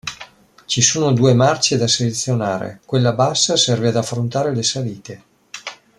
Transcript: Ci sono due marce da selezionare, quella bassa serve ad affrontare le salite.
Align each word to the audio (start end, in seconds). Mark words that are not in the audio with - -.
Ci 0.65 0.81
sono 0.81 1.11
due 1.11 1.35
marce 1.35 1.77
da 1.77 1.87
selezionare, 1.87 2.81
quella 2.85 3.11
bassa 3.13 3.55
serve 3.55 3.89
ad 3.89 3.97
affrontare 3.97 4.51
le 4.55 4.63
salite. 4.63 5.23